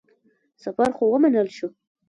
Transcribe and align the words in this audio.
سفر 0.63 0.89
خو 0.97 1.03
ومنل 1.09 1.47
شو. 1.57 1.67